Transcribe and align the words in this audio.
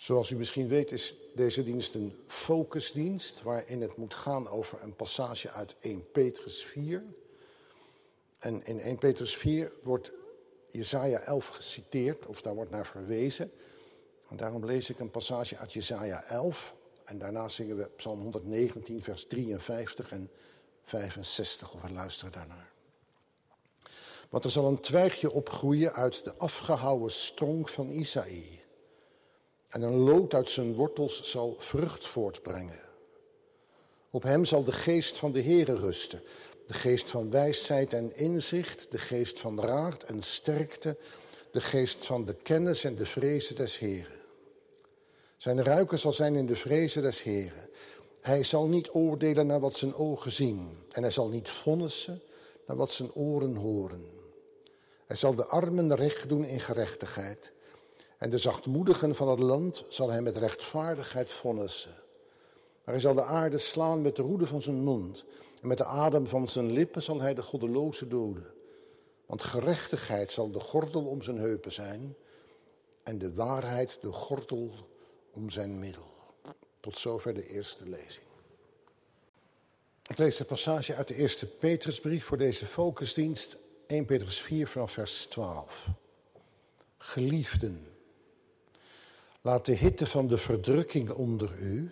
Zoals 0.00 0.30
u 0.30 0.36
misschien 0.36 0.68
weet 0.68 0.92
is 0.92 1.16
deze 1.34 1.62
dienst 1.62 1.94
een 1.94 2.16
focusdienst 2.26 3.42
waarin 3.42 3.80
het 3.80 3.96
moet 3.96 4.14
gaan 4.14 4.48
over 4.48 4.82
een 4.82 4.96
passage 4.96 5.50
uit 5.50 5.76
1 5.80 6.10
Petrus 6.10 6.64
4. 6.64 7.04
En 8.38 8.64
in 8.64 8.80
1 8.80 8.98
Petrus 8.98 9.36
4 9.36 9.72
wordt 9.82 10.12
Jesaja 10.66 11.18
11 11.18 11.46
geciteerd, 11.46 12.26
of 12.26 12.42
daar 12.42 12.54
wordt 12.54 12.70
naar 12.70 12.86
verwezen. 12.86 13.52
En 14.28 14.36
daarom 14.36 14.64
lees 14.64 14.90
ik 14.90 14.98
een 14.98 15.10
passage 15.10 15.56
uit 15.56 15.72
Jesaja 15.72 16.22
11 16.22 16.74
en 17.04 17.18
daarna 17.18 17.48
zingen 17.48 17.76
we 17.76 17.90
Psalm 17.96 18.20
119 18.20 19.02
vers 19.02 19.26
53 19.26 20.10
en 20.10 20.30
65 20.84 21.74
of 21.74 21.82
we 21.82 21.90
luisteren 21.90 22.32
daarnaar. 22.32 22.72
Want 24.28 24.44
er 24.44 24.50
zal 24.50 24.66
een 24.66 24.80
twijgje 24.80 25.30
opgroeien 25.30 25.92
uit 25.92 26.24
de 26.24 26.34
afgehouwen 26.36 27.10
stronk 27.10 27.68
van 27.68 27.90
Isaïe. 27.90 28.59
En 29.70 29.82
een 29.82 29.96
lood 29.96 30.34
uit 30.34 30.48
zijn 30.48 30.74
wortels 30.74 31.30
zal 31.30 31.56
vrucht 31.58 32.06
voortbrengen. 32.06 32.80
Op 34.10 34.22
hem 34.22 34.44
zal 34.44 34.64
de 34.64 34.72
geest 34.72 35.16
van 35.16 35.32
de 35.32 35.42
Heere 35.42 35.76
rusten. 35.76 36.22
De 36.66 36.74
geest 36.74 37.10
van 37.10 37.30
wijsheid 37.30 37.92
en 37.92 38.16
inzicht, 38.16 38.86
de 38.90 38.98
geest 38.98 39.40
van 39.40 39.60
raad 39.60 40.02
en 40.02 40.22
sterkte, 40.22 40.96
de 41.52 41.60
geest 41.60 42.06
van 42.06 42.24
de 42.24 42.34
kennis 42.34 42.84
en 42.84 42.94
de 42.94 43.06
vrezen 43.06 43.56
des 43.56 43.78
Heeren. 43.78 44.18
Zijn 45.36 45.64
ruiken 45.64 45.98
zal 45.98 46.12
zijn 46.12 46.36
in 46.36 46.46
de 46.46 46.56
vrezen 46.56 47.02
des 47.02 47.22
Heeren. 47.22 47.68
Hij 48.20 48.42
zal 48.42 48.66
niet 48.66 48.90
oordelen 48.94 49.46
naar 49.46 49.60
wat 49.60 49.76
zijn 49.76 49.94
ogen 49.94 50.30
zien 50.30 50.68
en 50.92 51.02
hij 51.02 51.10
zal 51.10 51.28
niet 51.28 51.48
vonnissen 51.48 52.22
naar 52.66 52.76
wat 52.76 52.92
zijn 52.92 53.12
oren 53.12 53.54
horen. 53.54 54.04
Hij 55.06 55.16
zal 55.16 55.34
de 55.34 55.46
armen 55.46 55.94
recht 55.94 56.28
doen 56.28 56.44
in 56.44 56.60
gerechtigheid 56.60 57.52
en 58.20 58.30
de 58.30 58.38
zachtmoedigen 58.38 59.14
van 59.14 59.28
het 59.28 59.38
land 59.38 59.84
zal 59.88 60.10
hij 60.10 60.22
met 60.22 60.36
rechtvaardigheid 60.36 61.32
vonnissen. 61.32 61.94
Maar 62.84 62.94
hij 62.94 62.98
zal 62.98 63.14
de 63.14 63.22
aarde 63.22 63.58
slaan 63.58 64.02
met 64.02 64.16
de 64.16 64.22
roede 64.22 64.46
van 64.46 64.62
zijn 64.62 64.82
mond. 64.82 65.24
En 65.62 65.68
met 65.68 65.78
de 65.78 65.84
adem 65.84 66.26
van 66.26 66.48
zijn 66.48 66.72
lippen 66.72 67.02
zal 67.02 67.20
hij 67.20 67.34
de 67.34 67.42
goddeloze 67.42 68.08
doden. 68.08 68.46
Want 69.26 69.42
gerechtigheid 69.42 70.30
zal 70.30 70.50
de 70.50 70.60
gordel 70.60 71.04
om 71.04 71.22
zijn 71.22 71.38
heupen 71.38 71.72
zijn. 71.72 72.16
En 73.02 73.18
de 73.18 73.34
waarheid 73.34 73.98
de 74.00 74.12
gordel 74.12 74.70
om 75.32 75.50
zijn 75.50 75.78
middel. 75.78 76.12
Tot 76.80 76.98
zover 76.98 77.34
de 77.34 77.48
eerste 77.48 77.88
lezing. 77.88 78.26
Ik 80.06 80.18
lees 80.18 80.36
de 80.36 80.44
passage 80.44 80.94
uit 80.94 81.08
de 81.08 81.14
eerste 81.14 81.46
Petrusbrief 81.46 82.24
voor 82.24 82.38
deze 82.38 82.66
focusdienst. 82.66 83.56
1 83.86 84.04
Petrus 84.04 84.40
4 84.40 84.68
vanaf 84.68 84.92
vers 84.92 85.26
12. 85.26 85.86
Geliefden. 86.98 87.89
Laat 89.40 89.66
de 89.66 89.72
hitte 89.72 90.06
van 90.06 90.26
de 90.26 90.38
verdrukking 90.38 91.10
onder 91.10 91.58
u, 91.58 91.90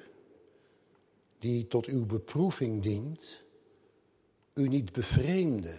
die 1.38 1.66
tot 1.66 1.86
uw 1.86 2.06
beproeving 2.06 2.82
dient, 2.82 3.42
u 4.54 4.68
niet 4.68 4.92
bevreemde, 4.92 5.74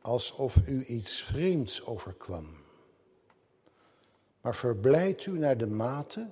alsof 0.00 0.56
u 0.66 0.84
iets 0.84 1.22
vreemds 1.22 1.84
overkwam. 1.84 2.46
Maar 4.40 4.54
verblijd 4.54 5.26
u 5.26 5.38
naar 5.38 5.56
de 5.56 5.66
mate 5.66 6.30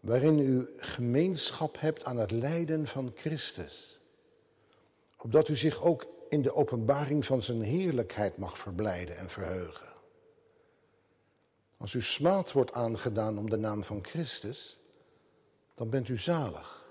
waarin 0.00 0.38
u 0.38 0.68
gemeenschap 0.76 1.80
hebt 1.80 2.04
aan 2.04 2.16
het 2.16 2.30
lijden 2.30 2.86
van 2.86 3.12
Christus, 3.14 4.00
opdat 5.18 5.48
u 5.48 5.56
zich 5.56 5.82
ook 5.82 6.06
in 6.28 6.42
de 6.42 6.54
openbaring 6.54 7.26
van 7.26 7.42
zijn 7.42 7.62
heerlijkheid 7.62 8.36
mag 8.36 8.58
verblijden 8.58 9.16
en 9.16 9.30
verheugen. 9.30 9.85
Als 11.76 11.94
u 11.94 12.02
smaad 12.02 12.52
wordt 12.52 12.72
aangedaan 12.72 13.38
om 13.38 13.50
de 13.50 13.56
naam 13.56 13.84
van 13.84 14.04
Christus, 14.04 14.78
dan 15.74 15.90
bent 15.90 16.08
u 16.08 16.18
zalig. 16.18 16.84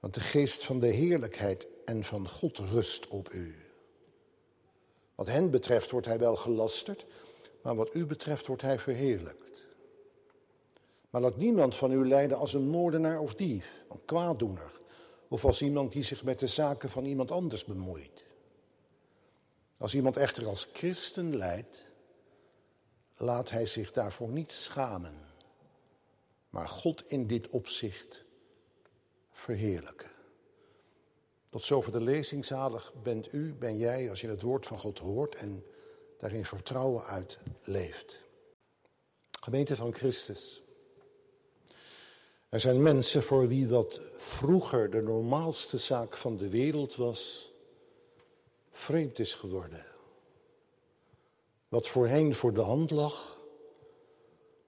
Want 0.00 0.14
de 0.14 0.20
geest 0.20 0.64
van 0.64 0.80
de 0.80 0.86
heerlijkheid 0.86 1.66
en 1.84 2.04
van 2.04 2.28
God 2.28 2.58
rust 2.58 3.08
op 3.08 3.32
u. 3.32 3.56
Wat 5.14 5.26
hen 5.26 5.50
betreft 5.50 5.90
wordt 5.90 6.06
hij 6.06 6.18
wel 6.18 6.36
gelasterd, 6.36 7.06
maar 7.62 7.76
wat 7.76 7.94
u 7.94 8.06
betreft 8.06 8.46
wordt 8.46 8.62
hij 8.62 8.78
verheerlijkt. 8.78 9.66
Maar 11.10 11.20
laat 11.20 11.36
niemand 11.36 11.74
van 11.74 11.92
u 11.92 12.08
lijden 12.08 12.38
als 12.38 12.54
een 12.54 12.68
moordenaar 12.68 13.20
of 13.20 13.34
dief, 13.34 13.84
een 13.90 14.04
kwaaddoener, 14.04 14.80
of 15.28 15.44
als 15.44 15.62
iemand 15.62 15.92
die 15.92 16.02
zich 16.02 16.24
met 16.24 16.40
de 16.40 16.46
zaken 16.46 16.90
van 16.90 17.04
iemand 17.04 17.30
anders 17.30 17.64
bemoeit. 17.64 18.24
Als 19.78 19.94
iemand 19.94 20.16
echter 20.16 20.46
als 20.46 20.68
christen 20.72 21.36
lijdt, 21.36 21.86
laat 23.16 23.50
hij 23.50 23.66
zich 23.66 23.92
daarvoor 23.92 24.28
niet 24.28 24.52
schamen, 24.52 25.14
maar 26.50 26.68
God 26.68 27.10
in 27.10 27.26
dit 27.26 27.48
opzicht 27.48 28.24
verheerlijken. 29.30 30.10
Tot 31.50 31.64
zover 31.64 31.92
de 31.92 32.00
lezing 32.00 32.44
zalig 32.44 32.92
bent 33.02 33.32
u, 33.32 33.54
ben 33.54 33.76
jij, 33.76 34.10
als 34.10 34.20
je 34.20 34.28
het 34.28 34.42
woord 34.42 34.66
van 34.66 34.78
God 34.78 34.98
hoort 34.98 35.34
en 35.34 35.64
daarin 36.18 36.44
vertrouwen 36.44 37.04
uit 37.04 37.38
leeft. 37.62 38.20
Gemeente 39.40 39.76
van 39.76 39.94
Christus. 39.94 40.62
Er 42.48 42.60
zijn 42.60 42.82
mensen 42.82 43.22
voor 43.22 43.48
wie 43.48 43.68
wat 43.68 44.00
vroeger 44.16 44.90
de 44.90 45.02
normaalste 45.02 45.78
zaak 45.78 46.16
van 46.16 46.36
de 46.36 46.48
wereld 46.48 46.96
was, 46.96 47.52
vreemd 48.72 49.18
is 49.18 49.34
geworden. 49.34 49.93
Wat 51.74 51.88
voor 51.88 52.06
hen 52.08 52.34
voor 52.34 52.52
de 52.52 52.60
hand 52.60 52.90
lag, 52.90 53.40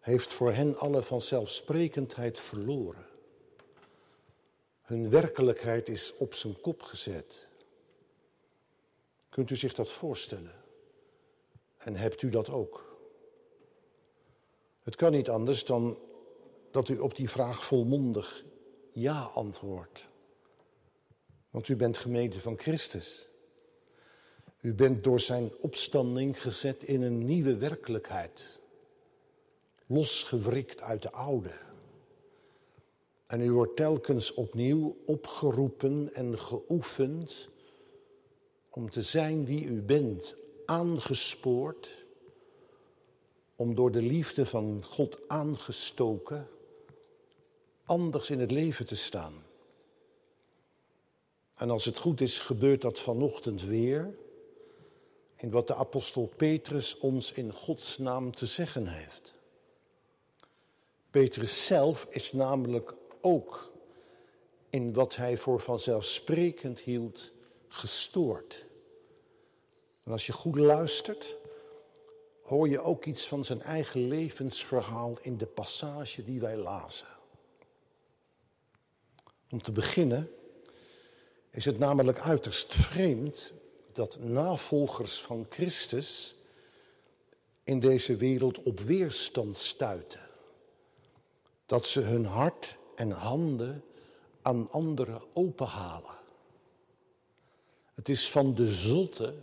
heeft 0.00 0.32
voor 0.32 0.52
hen 0.52 0.78
alle 0.78 1.02
vanzelfsprekendheid 1.02 2.40
verloren. 2.40 3.06
Hun 4.82 5.10
werkelijkheid 5.10 5.88
is 5.88 6.14
op 6.16 6.34
zijn 6.34 6.60
kop 6.60 6.82
gezet. 6.82 7.48
Kunt 9.28 9.50
u 9.50 9.56
zich 9.56 9.74
dat 9.74 9.90
voorstellen? 9.90 10.64
En 11.76 11.96
hebt 11.96 12.22
u 12.22 12.28
dat 12.28 12.50
ook? 12.50 12.98
Het 14.82 14.96
kan 14.96 15.12
niet 15.12 15.28
anders 15.28 15.64
dan 15.64 15.98
dat 16.70 16.88
u 16.88 16.98
op 16.98 17.16
die 17.16 17.30
vraag 17.30 17.64
volmondig 17.64 18.44
ja 18.92 19.22
antwoordt. 19.22 20.06
Want 21.50 21.68
u 21.68 21.76
bent 21.76 21.98
gemeente 21.98 22.40
van 22.40 22.58
Christus. 22.58 23.28
U 24.60 24.74
bent 24.74 25.04
door 25.04 25.20
zijn 25.20 25.52
opstanding 25.60 26.42
gezet 26.42 26.82
in 26.82 27.02
een 27.02 27.24
nieuwe 27.24 27.56
werkelijkheid. 27.56 28.60
Losgewrikt 29.86 30.80
uit 30.80 31.02
de 31.02 31.10
oude. 31.10 31.58
En 33.26 33.40
u 33.40 33.52
wordt 33.52 33.76
telkens 33.76 34.34
opnieuw 34.34 34.96
opgeroepen 35.06 36.14
en 36.14 36.38
geoefend 36.38 37.48
om 38.70 38.90
te 38.90 39.02
zijn 39.02 39.44
wie 39.44 39.64
u 39.64 39.82
bent, 39.82 40.36
aangespoord 40.64 42.04
om 43.56 43.74
door 43.74 43.90
de 43.90 44.02
liefde 44.02 44.46
van 44.46 44.84
God 44.84 45.28
aangestoken 45.28 46.48
anders 47.84 48.30
in 48.30 48.40
het 48.40 48.50
leven 48.50 48.86
te 48.86 48.96
staan. 48.96 49.44
En 51.54 51.70
als 51.70 51.84
het 51.84 51.96
goed 51.96 52.20
is, 52.20 52.38
gebeurt 52.38 52.80
dat 52.80 53.00
vanochtend 53.00 53.62
weer 53.62 54.14
in 55.36 55.50
wat 55.50 55.66
de 55.66 55.74
apostel 55.74 56.26
Petrus 56.36 56.98
ons 56.98 57.32
in 57.32 57.52
Gods 57.52 57.98
naam 57.98 58.32
te 58.32 58.46
zeggen 58.46 58.86
heeft. 58.86 59.34
Petrus 61.10 61.66
zelf 61.66 62.06
is 62.10 62.32
namelijk 62.32 62.94
ook 63.20 63.72
in 64.70 64.92
wat 64.92 65.16
hij 65.16 65.36
voor 65.36 65.60
vanzelfsprekend 65.60 66.80
hield 66.80 67.32
gestoord. 67.68 68.66
En 70.02 70.12
als 70.12 70.26
je 70.26 70.32
goed 70.32 70.56
luistert, 70.56 71.36
hoor 72.42 72.68
je 72.68 72.80
ook 72.80 73.04
iets 73.04 73.28
van 73.28 73.44
zijn 73.44 73.62
eigen 73.62 74.08
levensverhaal 74.08 75.18
in 75.20 75.36
de 75.36 75.46
passage 75.46 76.24
die 76.24 76.40
wij 76.40 76.56
lazen. 76.56 77.06
Om 79.50 79.62
te 79.62 79.72
beginnen 79.72 80.30
is 81.50 81.64
het 81.64 81.78
namelijk 81.78 82.18
uiterst 82.18 82.74
vreemd 82.74 83.52
dat 83.96 84.18
navolgers 84.20 85.20
van 85.20 85.46
Christus 85.48 86.34
in 87.64 87.80
deze 87.80 88.16
wereld 88.16 88.62
op 88.62 88.80
weerstand 88.80 89.56
stuiten. 89.56 90.20
Dat 91.66 91.86
ze 91.86 92.00
hun 92.00 92.24
hart 92.24 92.76
en 92.94 93.10
handen 93.10 93.84
aan 94.42 94.70
anderen 94.70 95.22
openhalen. 95.32 96.14
Het 97.94 98.08
is 98.08 98.30
van 98.30 98.54
de 98.54 98.72
zotte 98.72 99.34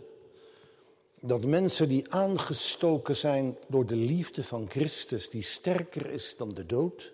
dat 1.20 1.44
mensen 1.46 1.88
die 1.88 2.12
aangestoken 2.12 3.16
zijn 3.16 3.58
door 3.68 3.86
de 3.86 3.96
liefde 3.96 4.44
van 4.44 4.70
Christus, 4.70 5.30
die 5.30 5.42
sterker 5.42 6.10
is 6.10 6.36
dan 6.36 6.54
de 6.54 6.66
dood, 6.66 7.12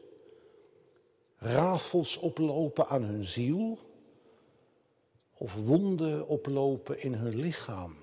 rafels 1.36 2.16
oplopen 2.16 2.88
aan 2.88 3.02
hun 3.02 3.24
ziel 3.24 3.78
of 5.40 5.54
wonden 5.54 6.28
oplopen 6.28 7.02
in 7.02 7.14
hun 7.14 7.36
lichaam. 7.36 7.96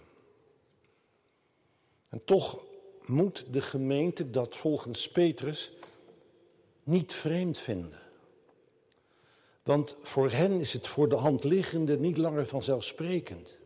En 2.10 2.22
toch 2.24 2.64
moet 3.06 3.46
de 3.52 3.62
gemeente 3.62 4.30
dat 4.30 4.56
volgens 4.56 5.12
Petrus 5.12 5.72
niet 6.84 7.14
vreemd 7.14 7.60
vinden. 7.60 8.00
Want 9.64 9.98
voor 10.02 10.32
hen 10.32 10.60
is 10.60 10.74
het 10.74 10.88
voor 10.88 11.10
de 11.10 11.16
hand 11.16 11.44
liggende 11.44 12.00
niet 12.00 12.18
langer 12.18 12.48
vanzelfsprekend. 12.48 13.58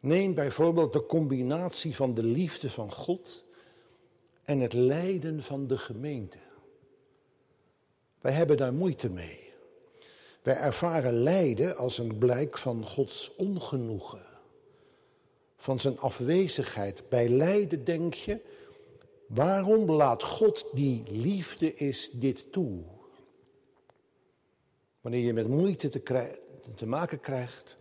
Neem 0.00 0.34
bijvoorbeeld 0.34 0.92
de 0.92 1.06
combinatie 1.06 1.96
van 1.96 2.14
de 2.14 2.22
liefde 2.22 2.70
van 2.70 2.92
God 2.92 3.44
en 4.42 4.60
het 4.60 4.72
lijden 4.72 5.42
van 5.42 5.66
de 5.66 5.78
gemeente. 5.78 6.38
Wij 8.20 8.32
hebben 8.32 8.56
daar 8.56 8.74
moeite 8.74 9.10
mee. 9.10 9.43
Wij 10.44 10.56
ervaren 10.56 11.22
lijden 11.22 11.76
als 11.76 11.98
een 11.98 12.18
blijk 12.18 12.58
van 12.58 12.86
Gods 12.86 13.34
ongenoegen, 13.36 14.26
van 15.56 15.78
zijn 15.78 15.98
afwezigheid. 15.98 17.08
Bij 17.08 17.28
lijden 17.28 17.84
denk 17.84 18.14
je, 18.14 18.40
waarom 19.26 19.90
laat 19.90 20.22
God 20.22 20.66
die 20.72 21.02
liefde 21.10 21.74
is 21.74 22.10
dit 22.12 22.52
toe? 22.52 22.82
Wanneer 25.00 25.24
je 25.24 25.32
met 25.32 25.48
moeite 25.48 25.88
te, 25.88 26.38
te 26.74 26.86
maken 26.86 27.20
krijgt, 27.20 27.78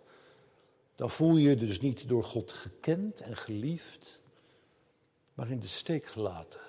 dan 0.95 1.09
voel 1.09 1.35
je 1.35 1.49
je 1.49 1.55
dus 1.55 1.81
niet 1.81 2.07
door 2.07 2.23
God 2.23 2.51
gekend 2.51 3.21
en 3.21 3.37
geliefd, 3.37 4.19
maar 5.33 5.49
in 5.49 5.59
de 5.59 5.67
steek 5.67 6.05
gelaten. 6.05 6.61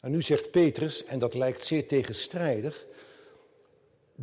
En 0.00 0.10
nu 0.10 0.22
zegt 0.22 0.50
Petrus, 0.50 1.04
en 1.04 1.18
dat 1.18 1.34
lijkt 1.34 1.64
zeer 1.64 1.86
tegenstrijdig, 1.86 2.86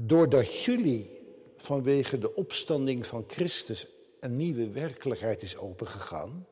doordat 0.06 0.64
jullie 0.64 1.18
vanwege 1.58 2.18
de 2.18 2.36
opstanding 2.36 3.06
van 3.06 3.24
Christus 3.28 3.88
een 4.20 4.36
nieuwe 4.36 4.70
werkelijkheid 4.70 5.42
is 5.42 5.58
opengegaan, 5.58 6.48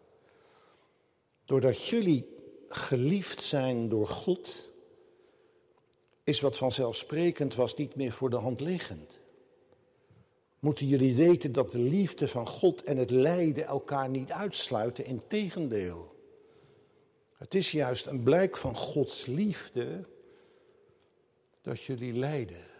doordat 1.45 1.85
jullie 1.85 2.35
geliefd 2.69 3.41
zijn 3.41 3.89
door 3.89 4.07
God, 4.07 4.69
is 6.23 6.39
wat 6.39 6.57
vanzelfsprekend 6.57 7.55
was 7.55 7.75
niet 7.75 7.95
meer 7.95 8.11
voor 8.11 8.29
de 8.29 8.35
hand 8.35 8.59
liggend. 8.59 9.19
Moeten 10.59 10.87
jullie 10.87 11.15
weten 11.15 11.51
dat 11.51 11.71
de 11.71 11.79
liefde 11.79 12.27
van 12.27 12.47
God 12.47 12.83
en 12.83 12.97
het 12.97 13.09
lijden 13.09 13.65
elkaar 13.65 14.09
niet 14.09 14.31
uitsluiten, 14.31 15.05
integendeel. 15.05 16.15
Het 17.33 17.55
is 17.55 17.71
juist 17.71 18.05
een 18.05 18.23
blijk 18.23 18.57
van 18.57 18.75
Gods 18.75 19.25
liefde 19.25 20.05
dat 21.61 21.81
jullie 21.81 22.13
lijden. 22.13 22.75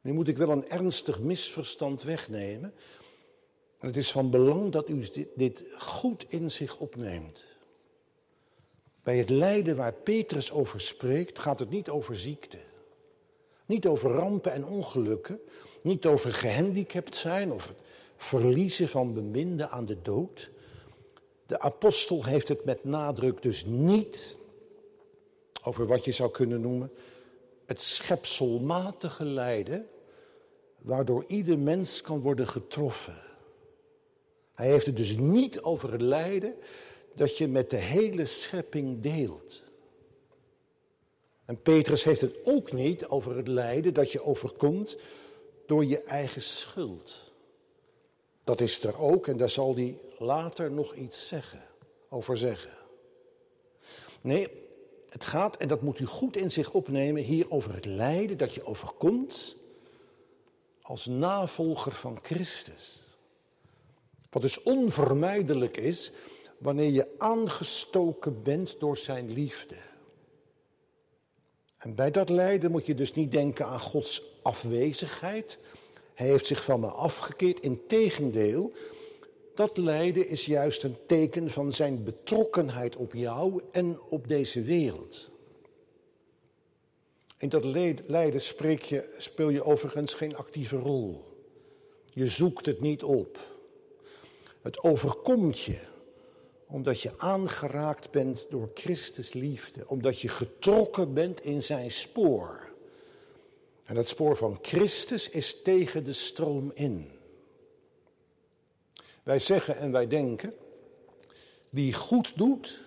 Nu 0.00 0.12
moet 0.12 0.28
ik 0.28 0.36
wel 0.36 0.50
een 0.50 0.68
ernstig 0.68 1.20
misverstand 1.20 2.02
wegnemen. 2.02 2.74
het 3.78 3.96
is 3.96 4.12
van 4.12 4.30
belang 4.30 4.72
dat 4.72 4.88
u 4.88 5.08
dit 5.36 5.64
goed 5.78 6.26
in 6.28 6.50
zich 6.50 6.78
opneemt. 6.78 7.44
Bij 9.02 9.18
het 9.18 9.30
lijden 9.30 9.76
waar 9.76 9.92
Petrus 9.92 10.52
over 10.52 10.80
spreekt, 10.80 11.38
gaat 11.38 11.58
het 11.58 11.70
niet 11.70 11.88
over 11.88 12.16
ziekte. 12.16 12.58
Niet 13.66 13.86
over 13.86 14.10
rampen 14.10 14.52
en 14.52 14.64
ongelukken. 14.64 15.40
Niet 15.82 16.06
over 16.06 16.32
gehandicapt 16.32 17.16
zijn 17.16 17.52
of 17.52 17.68
het 17.68 17.82
verliezen 18.16 18.88
van 18.88 19.14
beminden 19.14 19.70
aan 19.70 19.84
de 19.84 20.02
dood. 20.02 20.50
De 21.46 21.60
apostel 21.60 22.24
heeft 22.24 22.48
het 22.48 22.64
met 22.64 22.84
nadruk 22.84 23.42
dus 23.42 23.64
niet 23.64 24.36
over 25.62 25.86
wat 25.86 26.04
je 26.04 26.12
zou 26.12 26.30
kunnen 26.30 26.60
noemen 26.60 26.92
het 27.70 27.80
schepselmatige 27.80 29.24
lijden 29.24 29.88
waardoor 30.78 31.24
ieder 31.26 31.58
mens 31.58 32.00
kan 32.00 32.20
worden 32.20 32.48
getroffen. 32.48 33.22
Hij 34.54 34.68
heeft 34.68 34.86
het 34.86 34.96
dus 34.96 35.16
niet 35.16 35.62
over 35.62 35.92
het 35.92 36.00
lijden 36.00 36.54
dat 37.14 37.36
je 37.36 37.48
met 37.48 37.70
de 37.70 37.76
hele 37.76 38.24
schepping 38.24 39.00
deelt. 39.00 39.62
En 41.44 41.62
Petrus 41.62 42.04
heeft 42.04 42.20
het 42.20 42.36
ook 42.44 42.72
niet 42.72 43.06
over 43.06 43.36
het 43.36 43.48
lijden 43.48 43.94
dat 43.94 44.12
je 44.12 44.22
overkomt 44.22 44.96
door 45.66 45.84
je 45.84 46.02
eigen 46.02 46.42
schuld. 46.42 47.32
Dat 48.44 48.60
is 48.60 48.82
er 48.82 48.98
ook 48.98 49.26
en 49.26 49.36
daar 49.36 49.50
zal 49.50 49.74
hij 49.74 49.98
later 50.18 50.70
nog 50.70 50.94
iets 50.94 51.28
zeggen, 51.28 51.62
over 52.08 52.36
zeggen. 52.36 52.76
Nee, 54.20 54.69
het 55.10 55.24
gaat, 55.24 55.56
en 55.56 55.68
dat 55.68 55.82
moet 55.82 55.98
u 55.98 56.06
goed 56.06 56.36
in 56.36 56.50
zich 56.50 56.72
opnemen, 56.72 57.22
hier 57.22 57.50
over 57.50 57.74
het 57.74 57.84
lijden 57.84 58.38
dat 58.38 58.54
je 58.54 58.64
overkomt 58.64 59.56
als 60.82 61.06
navolger 61.06 61.92
van 61.92 62.18
Christus. 62.22 63.02
Wat 64.30 64.42
dus 64.42 64.62
onvermijdelijk 64.62 65.76
is 65.76 66.12
wanneer 66.58 66.90
je 66.90 67.08
aangestoken 67.18 68.42
bent 68.42 68.80
door 68.80 68.96
zijn 68.96 69.32
liefde. 69.32 69.76
En 71.78 71.94
bij 71.94 72.10
dat 72.10 72.28
lijden 72.28 72.70
moet 72.70 72.86
je 72.86 72.94
dus 72.94 73.12
niet 73.12 73.32
denken 73.32 73.66
aan 73.66 73.80
Gods 73.80 74.22
afwezigheid. 74.42 75.58
Hij 76.14 76.26
heeft 76.26 76.46
zich 76.46 76.64
van 76.64 76.80
me 76.80 76.86
afgekeerd. 76.86 77.60
Integendeel, 77.60 78.72
dat 79.60 79.76
lijden 79.76 80.28
is 80.28 80.46
juist 80.46 80.82
een 80.82 80.96
teken 81.06 81.50
van 81.50 81.72
zijn 81.72 82.04
betrokkenheid 82.04 82.96
op 82.96 83.14
jou 83.14 83.62
en 83.72 84.00
op 84.08 84.28
deze 84.28 84.62
wereld. 84.62 85.30
In 87.38 87.48
dat 87.48 87.64
lijden 88.06 88.40
spreek 88.40 88.82
je, 88.82 89.14
speel 89.18 89.48
je 89.48 89.64
overigens 89.64 90.14
geen 90.14 90.36
actieve 90.36 90.76
rol. 90.76 91.24
Je 92.12 92.26
zoekt 92.26 92.66
het 92.66 92.80
niet 92.80 93.02
op. 93.02 93.38
Het 94.60 94.82
overkomt 94.82 95.60
je 95.60 95.78
omdat 96.66 97.00
je 97.00 97.12
aangeraakt 97.18 98.10
bent 98.10 98.46
door 98.50 98.70
Christus 98.74 99.32
liefde, 99.32 99.88
omdat 99.88 100.20
je 100.20 100.28
getrokken 100.28 101.14
bent 101.14 101.40
in 101.40 101.62
zijn 101.62 101.90
spoor. 101.90 102.72
En 103.84 103.96
het 103.96 104.08
spoor 104.08 104.36
van 104.36 104.58
Christus 104.62 105.28
is 105.28 105.62
tegen 105.62 106.04
de 106.04 106.12
stroom 106.12 106.70
in. 106.74 107.18
Wij 109.22 109.38
zeggen 109.38 109.76
en 109.76 109.92
wij 109.92 110.06
denken, 110.06 110.54
wie 111.70 111.92
goed 111.92 112.32
doet, 112.36 112.80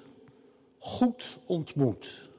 goed 0.79 1.37
ontmoet. 1.45 2.29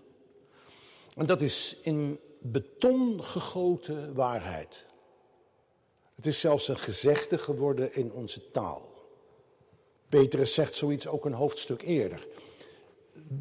En 1.16 1.26
dat 1.26 1.40
is 1.40 1.76
in 1.82 2.18
beton 2.38 3.24
gegoten 3.24 4.14
waarheid. 4.14 4.86
Het 6.14 6.26
is 6.26 6.40
zelfs 6.40 6.68
een 6.68 6.78
gezegde 6.78 7.38
geworden 7.38 7.94
in 7.94 8.12
onze 8.12 8.50
taal. 8.50 8.92
Petrus 10.08 10.54
zegt 10.54 10.74
zoiets 10.74 11.06
ook 11.06 11.24
een 11.24 11.32
hoofdstuk 11.32 11.82
eerder. 11.82 12.26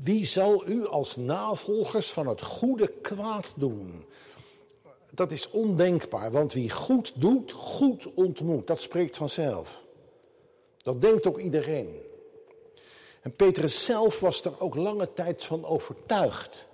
Wie 0.01 0.25
zal 0.25 0.67
u 0.67 0.88
als 0.88 1.15
navolgers 1.15 2.12
van 2.12 2.27
het 2.27 2.41
goede 2.41 2.88
kwaad 3.01 3.53
doen? 3.55 4.05
Dat 5.12 5.31
is 5.31 5.50
ondenkbaar, 5.50 6.31
want 6.31 6.53
wie 6.53 6.69
goed 6.69 7.13
doet, 7.15 7.51
goed 7.51 8.13
ontmoet. 8.13 8.67
Dat 8.67 8.81
spreekt 8.81 9.17
vanzelf. 9.17 9.83
Dat 10.84 11.02
denkt 11.02 11.28
ook 11.28 11.40
iedereen. 11.40 12.02
En 13.22 13.36
Petrus 13.36 13.86
zelf 13.86 14.20
was 14.20 14.42
er 14.42 14.60
ook 14.60 14.75
lange 14.75 15.13
tijd 15.13 15.44
van 15.44 15.66
overtuigd. 15.66 16.68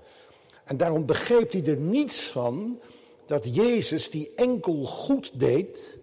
En 0.64 0.78
daarom 0.78 1.06
begreep 1.06 1.52
hij 1.52 1.66
er 1.66 1.78
niets 1.78 2.24
van 2.28 2.82
dat 3.26 3.56
Jezus, 3.56 4.10
die 4.10 4.32
enkel 4.36 4.86
goed 4.86 5.40
deed, 5.40 5.98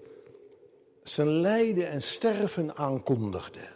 zijn 1.03 1.41
lijden 1.41 1.89
en 1.89 2.03
sterven 2.03 2.77
aankondigde. 2.77 3.69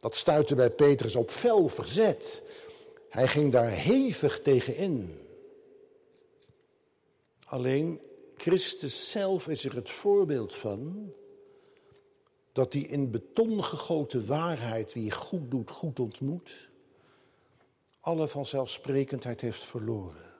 Dat 0.00 0.16
stuitte 0.16 0.54
bij 0.54 0.70
Petrus 0.70 1.16
op 1.16 1.30
fel 1.30 1.68
verzet. 1.68 2.42
Hij 3.08 3.28
ging 3.28 3.52
daar 3.52 3.70
hevig 3.70 4.40
tegen 4.40 4.76
in. 4.76 5.20
Alleen 7.44 8.00
Christus 8.36 9.10
zelf 9.10 9.48
is 9.48 9.64
er 9.64 9.74
het 9.74 9.90
voorbeeld 9.90 10.54
van 10.54 11.12
dat 12.56 12.72
hij 12.72 12.82
in 12.82 13.10
beton 13.10 13.64
gegoten 13.64 14.26
waarheid, 14.26 14.92
wie 14.92 15.10
goed 15.10 15.50
doet, 15.50 15.70
goed 15.70 16.00
ontmoet, 16.00 16.68
alle 18.00 18.28
vanzelfsprekendheid 18.28 19.40
heeft 19.40 19.64
verloren. 19.64 20.34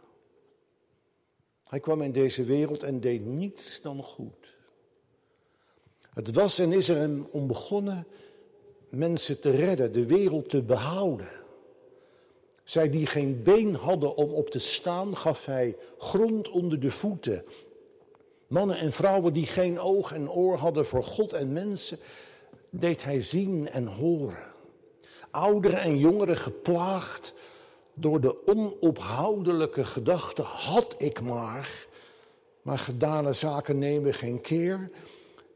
Hij 1.69 1.81
kwam 1.81 2.03
in 2.03 2.13
deze 2.13 2.45
wereld 2.45 2.83
en 2.83 3.01
deed 3.01 3.25
niets 3.25 3.81
dan 3.81 4.03
goed. 4.03 4.57
Het 6.11 6.33
was 6.33 6.59
en 6.59 6.73
is 6.73 6.89
er 6.89 6.97
hem 6.97 7.29
om 7.31 7.47
begonnen 7.47 8.07
mensen 8.89 9.41
te 9.41 9.51
redden, 9.51 9.93
de 9.93 10.07
wereld 10.07 10.49
te 10.51 10.63
behouden. 10.63 11.45
Zij 12.65 12.91
die 12.91 13.07
geen 13.07 13.43
been 13.43 13.75
hadden 13.75 14.17
om 14.17 14.31
op 14.31 14.51
te 14.51 14.59
staan, 14.59 15.17
gaf 15.17 15.45
hij 15.45 15.77
grond 15.99 16.49
onder 16.49 16.81
de 16.81 16.91
voeten. 16.91 17.45
Mannen 18.47 18.79
en 18.79 18.93
vrouwen 18.93 19.33
die 19.33 19.47
geen 19.47 19.81
oog 19.81 20.13
en 20.13 20.31
oor 20.31 20.57
hadden 20.57 20.87
voor 20.87 21.05
God 21.05 21.33
en 21.33 21.53
mensen, 21.53 21.99
deed 22.71 23.05
hij 23.05 23.21
zien 23.21 23.69
en 23.69 23.87
horen. 23.87 24.55
Ouderen 25.31 25.81
en 25.81 25.99
jongeren 25.99 26.37
geplaagd 26.37 27.35
door 27.95 28.21
de 28.21 28.47
onophoudelijke 28.47 29.85
gedachte, 29.85 30.43
had 30.43 30.95
ik 30.99 31.21
maar, 31.21 31.87
maar 32.63 32.79
gedane 32.79 33.33
zaken 33.33 33.79
nemen 33.79 34.15
geen 34.15 34.41
keer. 34.41 34.91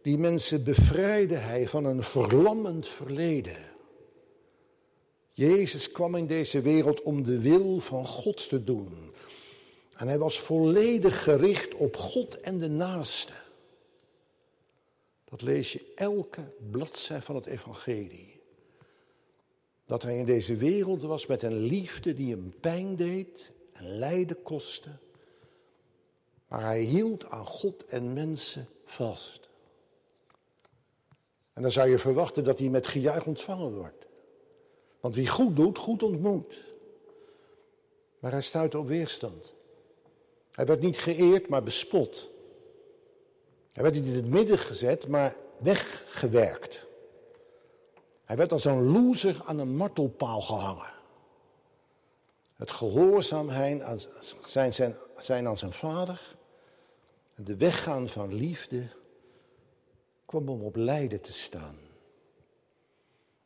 Die 0.03 0.19
mensen 0.19 0.65
bevrijdde 0.65 1.37
hij 1.37 1.69
van 1.69 1.85
een 1.85 2.03
verlammend 2.03 2.89
verleden. 2.89 3.71
Jezus 5.33 5.93
kwam 5.93 6.15
in 6.15 6.27
deze 6.27 6.61
wereld 6.61 7.03
om 7.03 7.25
de 7.25 7.41
wil 7.41 7.79
van 7.79 8.07
God 8.07 8.49
te 8.49 8.65
doen. 8.65 9.13
En 10.01 10.09
hij 10.09 10.19
was 10.19 10.41
volledig 10.41 11.23
gericht 11.23 11.75
op 11.75 11.97
God 11.97 12.41
en 12.41 12.59
de 12.59 12.69
naaste. 12.69 13.33
Dat 15.25 15.43
lees 15.43 15.73
je 15.73 15.93
elke 15.95 16.41
bladzij 16.71 17.23
van 17.23 17.35
het 17.35 17.47
evangelie. 17.47 18.41
Dat 19.87 20.03
hij 20.03 20.19
in 20.19 20.25
deze 20.25 20.57
wereld 20.57 21.03
was 21.03 21.27
met 21.27 21.43
een 21.43 21.59
liefde 21.59 22.15
die 22.15 22.31
hem 22.31 22.55
pijn 22.61 22.97
deed 22.97 23.53
en 23.73 23.99
lijden 23.99 24.43
kostte. 24.43 24.91
Maar 26.49 26.63
hij 26.63 26.81
hield 26.81 27.31
aan 27.31 27.47
God 27.47 27.85
en 27.85 28.13
mensen 28.13 28.69
vast. 28.85 29.49
En 31.53 31.63
dan 31.63 31.71
zou 31.71 31.89
je 31.89 31.99
verwachten 31.99 32.45
dat 32.45 32.59
hij 32.59 32.69
met 32.69 32.87
gejuich 32.87 33.27
ontvangen 33.27 33.75
wordt. 33.75 34.07
Want 35.01 35.15
wie 35.15 35.29
goed 35.29 35.57
doet, 35.57 35.79
goed 35.79 36.03
ontmoet. 36.03 36.65
Maar 38.19 38.31
hij 38.31 38.43
stuitte 38.43 38.79
op 38.79 38.89
weerstand. 38.89 39.59
Hij 40.53 40.67
werd 40.67 40.81
niet 40.81 40.99
geëerd, 40.99 41.49
maar 41.49 41.63
bespot. 41.63 42.31
Hij 43.73 43.83
werd 43.83 43.95
niet 43.95 44.05
in 44.05 44.15
het 44.15 44.27
midden 44.27 44.59
gezet, 44.59 45.09
maar 45.09 45.37
weggewerkt. 45.59 46.89
Hij 48.25 48.37
werd 48.37 48.53
als 48.53 48.65
een 48.65 48.91
loser 48.91 49.43
aan 49.45 49.59
een 49.59 49.77
martelpaal 49.77 50.41
gehangen. 50.41 50.93
Het 52.57 52.71
gehoorzaamheid 52.71 54.09
zijn, 54.45 54.73
zijn, 54.73 54.97
zijn 55.19 55.47
aan 55.47 55.59
zijn 55.59 55.73
vader 55.73 56.37
en 57.35 57.45
de 57.45 57.57
weggaan 57.57 58.09
van 58.09 58.35
liefde 58.35 58.89
kwam 60.27 60.49
om 60.49 60.63
op 60.63 60.77
lijden 60.77 61.21
te 61.21 61.33
staan. 61.33 61.79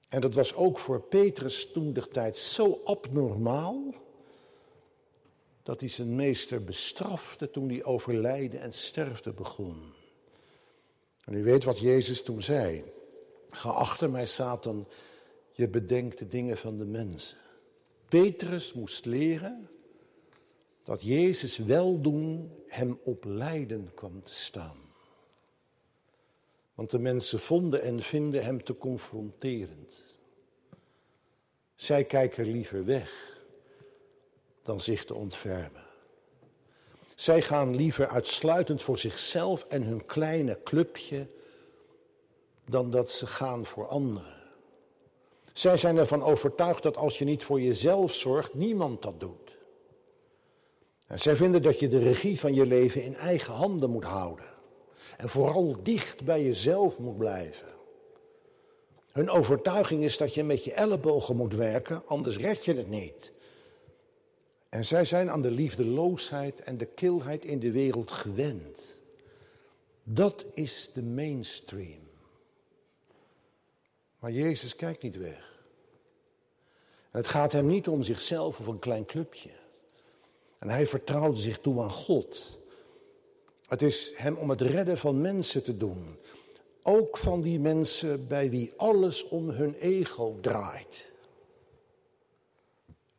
En 0.08 0.20
dat 0.20 0.34
was 0.34 0.54
ook 0.54 0.78
voor 0.78 1.00
Petrus 1.00 1.72
toen 1.72 1.92
de 1.92 2.08
tijd 2.08 2.36
zo 2.36 2.80
abnormaal 2.84 3.94
dat 5.64 5.80
hij 5.80 5.88
zijn 5.88 6.14
meester 6.14 6.64
bestrafte 6.64 7.50
toen 7.50 7.68
hij 7.68 7.84
over 7.84 8.14
lijden 8.14 8.60
en 8.60 8.72
sterfte 8.72 9.32
begon. 9.32 9.92
En 11.24 11.34
u 11.34 11.42
weet 11.42 11.64
wat 11.64 11.78
Jezus 11.78 12.22
toen 12.22 12.42
zei. 12.42 12.84
Ga 13.48 13.68
achter 13.70 14.10
mij, 14.10 14.26
Satan, 14.26 14.88
je 15.52 15.68
bedenkt 15.68 16.18
de 16.18 16.28
dingen 16.28 16.56
van 16.56 16.78
de 16.78 16.84
mensen. 16.84 17.38
Petrus 18.08 18.72
moest 18.72 19.04
leren 19.04 19.68
dat 20.82 21.02
Jezus 21.02 21.56
weldoen 21.56 22.52
hem 22.66 22.98
op 23.04 23.24
lijden 23.24 23.90
kwam 23.94 24.22
te 24.22 24.34
staan. 24.34 24.78
Want 26.74 26.90
de 26.90 26.98
mensen 26.98 27.40
vonden 27.40 27.82
en 27.82 28.02
vinden 28.02 28.44
hem 28.44 28.64
te 28.64 28.76
confronterend. 28.76 30.04
Zij 31.74 32.04
kijken 32.04 32.46
liever 32.50 32.84
weg 32.84 33.33
dan 34.64 34.80
zich 34.80 35.04
te 35.04 35.14
ontfermen. 35.14 35.84
Zij 37.14 37.42
gaan 37.42 37.76
liever 37.76 38.08
uitsluitend 38.08 38.82
voor 38.82 38.98
zichzelf 38.98 39.64
en 39.68 39.82
hun 39.82 40.06
kleine 40.06 40.58
clubje 40.64 41.26
dan 42.64 42.90
dat 42.90 43.10
ze 43.10 43.26
gaan 43.26 43.64
voor 43.66 43.88
anderen. 43.88 44.42
Zij 45.52 45.76
zijn 45.76 45.96
ervan 45.96 46.22
overtuigd 46.22 46.82
dat 46.82 46.96
als 46.96 47.18
je 47.18 47.24
niet 47.24 47.44
voor 47.44 47.60
jezelf 47.60 48.14
zorgt, 48.14 48.54
niemand 48.54 49.02
dat 49.02 49.20
doet. 49.20 49.56
En 51.06 51.18
zij 51.18 51.36
vinden 51.36 51.62
dat 51.62 51.78
je 51.78 51.88
de 51.88 51.98
regie 51.98 52.40
van 52.40 52.54
je 52.54 52.66
leven 52.66 53.02
in 53.02 53.16
eigen 53.16 53.54
handen 53.54 53.90
moet 53.90 54.04
houden. 54.04 54.46
En 55.16 55.28
vooral 55.28 55.76
dicht 55.82 56.24
bij 56.24 56.42
jezelf 56.42 56.98
moet 56.98 57.18
blijven. 57.18 57.68
Hun 59.12 59.30
overtuiging 59.30 60.02
is 60.02 60.16
dat 60.16 60.34
je 60.34 60.44
met 60.44 60.64
je 60.64 60.72
ellebogen 60.72 61.36
moet 61.36 61.54
werken, 61.54 62.02
anders 62.06 62.36
red 62.36 62.64
je 62.64 62.74
het 62.74 62.88
niet. 62.88 63.32
En 64.74 64.84
zij 64.84 65.04
zijn 65.04 65.30
aan 65.30 65.42
de 65.42 65.50
liefdeloosheid 65.50 66.62
en 66.62 66.78
de 66.78 66.86
kilheid 66.86 67.44
in 67.44 67.58
de 67.58 67.70
wereld 67.70 68.10
gewend. 68.10 68.98
Dat 70.02 70.44
is 70.54 70.90
de 70.92 71.02
mainstream. 71.02 72.00
Maar 74.18 74.32
Jezus 74.32 74.76
kijkt 74.76 75.02
niet 75.02 75.16
weg. 75.16 75.64
Het 77.10 77.26
gaat 77.26 77.52
hem 77.52 77.66
niet 77.66 77.88
om 77.88 78.02
zichzelf 78.02 78.58
of 78.58 78.66
een 78.66 78.78
klein 78.78 79.04
clubje. 79.04 79.50
En 80.58 80.68
hij 80.68 80.86
vertrouwde 80.86 81.40
zich 81.40 81.58
toe 81.58 81.82
aan 81.82 81.90
God. 81.90 82.60
Het 83.66 83.82
is 83.82 84.12
hem 84.14 84.36
om 84.36 84.50
het 84.50 84.60
redden 84.60 84.98
van 84.98 85.20
mensen 85.20 85.62
te 85.62 85.76
doen. 85.76 86.18
Ook 86.82 87.18
van 87.18 87.40
die 87.40 87.60
mensen 87.60 88.26
bij 88.26 88.50
wie 88.50 88.72
alles 88.76 89.28
om 89.28 89.48
hun 89.48 89.74
ego 89.74 90.38
draait. 90.40 91.12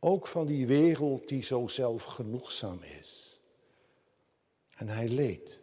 Ook 0.00 0.26
van 0.26 0.46
die 0.46 0.66
wereld 0.66 1.28
die 1.28 1.42
zo 1.42 1.66
zelfgenoegzaam 1.66 2.78
is. 3.00 3.40
En 4.76 4.88
hij 4.88 5.08
leed. 5.08 5.58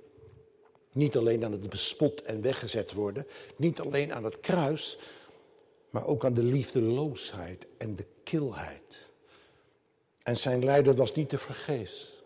Niet 0.92 1.18
alleen 1.18 1.46
aan 1.46 1.52
het 1.52 1.70
bespot 1.70 2.22
en 2.22 2.42
weggezet 2.42 2.94
worden, 2.94 3.28
niet 3.56 3.80
alleen 3.80 4.14
aan 4.14 4.24
het 4.24 4.40
kruis, 4.40 4.98
maar 5.90 6.06
ook 6.06 6.26
aan 6.26 6.34
de 6.34 6.44
liefdeloosheid 6.44 7.68
en 7.78 7.96
de 7.96 8.06
kilheid. 8.24 9.08
En 10.24 10.38
zijn 10.38 10.64
lijden 10.64 10.96
was 10.96 11.14
niet 11.14 11.30
te 11.30 11.38
vergeefs. 11.38 12.24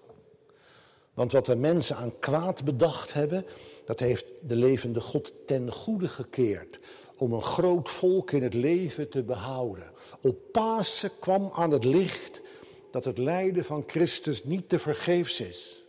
Want 1.14 1.32
wat 1.32 1.46
de 1.46 1.56
mensen 1.56 1.96
aan 1.96 2.20
kwaad 2.20 2.64
bedacht 2.64 3.14
hebben, 3.14 3.46
dat 3.86 4.00
heeft 4.00 4.26
de 4.42 4.56
levende 4.56 5.02
God 5.02 5.34
ten 5.46 5.72
goede 5.72 6.10
gekeerd. 6.10 6.80
Om 7.18 7.34
een 7.34 7.42
groot 7.42 7.90
volk 7.90 8.32
in 8.32 8.44
het 8.44 8.54
leven 8.54 9.10
te 9.10 9.24
behouden. 9.24 9.92
Op 10.22 10.38
Pasen 10.52 11.12
kwam 11.20 11.52
aan 11.54 11.72
het 11.72 11.84
licht 11.84 12.42
dat 12.92 13.06
het 13.06 13.18
lijden 13.18 13.66
van 13.66 13.84
Christus 13.88 14.44
niet 14.44 14.70
te 14.70 14.80
vergeefs 14.80 15.42
is. 15.42 15.84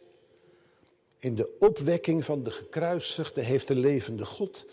In 1.19 1.35
de 1.35 1.57
opwekking 1.59 2.25
van 2.25 2.43
de 2.43 2.51
gekruisigde 2.51 3.41
heeft 3.41 3.69
de 3.69 3.75
levende 3.75 4.25
God, 4.25 4.67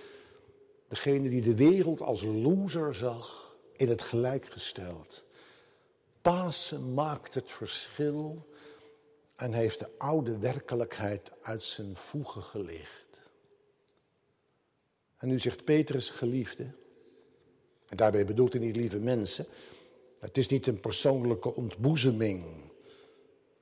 degene 0.87 1.29
die 1.29 1.41
de 1.41 1.55
wereld 1.55 2.01
als 2.01 2.23
loser 2.23 2.95
zag, 2.95 3.55
in 3.75 3.89
het 3.89 4.01
gelijk 4.01 4.45
gesteld. 4.45 5.23
Pasen 6.21 6.93
maakt 6.93 7.33
het 7.33 7.51
verschil 7.51 8.45
en 9.35 9.53
heeft 9.53 9.79
de 9.79 9.89
oude 9.97 10.37
werkelijkheid 10.37 11.31
uit 11.41 11.63
zijn 11.63 11.95
voegen 11.95 12.43
gelicht. 12.43 13.04
En 15.17 15.27
nu 15.27 15.39
zegt 15.39 15.63
Petrus, 15.63 16.09
geliefde, 16.09 16.63
en 17.87 17.97
daarbij 17.97 18.25
bedoelt 18.25 18.53
hij 18.53 18.61
niet 18.61 18.75
lieve 18.75 18.99
mensen, 18.99 19.45
het 20.19 20.37
is 20.37 20.47
niet 20.47 20.67
een 20.67 20.79
persoonlijke 20.79 21.55
ontboezeming 21.55 22.45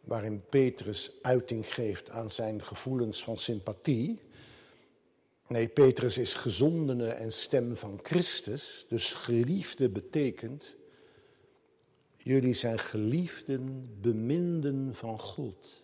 waarin 0.01 0.43
Petrus 0.49 1.11
uiting 1.21 1.73
geeft 1.73 2.09
aan 2.09 2.29
zijn 2.29 2.63
gevoelens 2.63 3.23
van 3.23 3.37
sympathie. 3.37 4.19
Nee, 5.47 5.67
Petrus 5.67 6.17
is 6.17 6.33
gezondene 6.33 7.07
en 7.07 7.31
stem 7.31 7.77
van 7.77 7.99
Christus, 8.03 8.85
dus 8.89 9.13
geliefde 9.13 9.89
betekent 9.89 10.75
Jullie 12.23 12.53
zijn 12.53 12.79
geliefden, 12.79 13.89
beminden 14.01 14.95
van 14.95 15.19
God. 15.19 15.83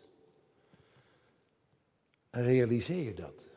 En 2.29 2.43
realiseer 2.43 3.03
je 3.03 3.13
dat. 3.13 3.48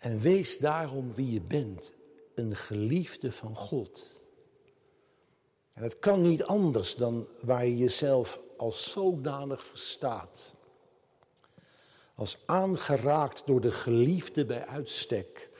En 0.00 0.18
wees 0.18 0.58
daarom 0.58 1.14
wie 1.14 1.32
je 1.32 1.40
bent, 1.40 1.92
een 2.34 2.56
geliefde 2.56 3.32
van 3.32 3.56
God. 3.56 4.20
En 5.72 5.82
het 5.82 5.98
kan 5.98 6.22
niet 6.22 6.44
anders 6.44 6.96
dan 6.96 7.28
waar 7.42 7.66
je 7.66 7.76
jezelf 7.76 8.40
als 8.56 8.90
zodanig 8.90 9.64
verstaat. 9.64 10.54
Als 12.14 12.38
aangeraakt 12.46 13.42
door 13.46 13.60
de 13.60 13.72
geliefde 13.72 14.46
bij 14.46 14.66
uitstek 14.66 15.50